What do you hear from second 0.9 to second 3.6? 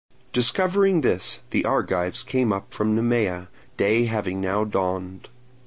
this, the Argives came up from Nemea,